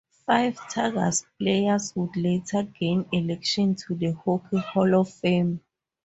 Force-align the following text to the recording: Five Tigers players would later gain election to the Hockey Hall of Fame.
Five 0.25 0.59
Tigers 0.67 1.27
players 1.37 1.95
would 1.95 2.15
later 2.17 2.63
gain 2.63 3.05
election 3.11 3.75
to 3.85 3.93
the 3.93 4.13
Hockey 4.13 4.57
Hall 4.57 4.99
of 4.99 5.13
Fame. 5.13 5.61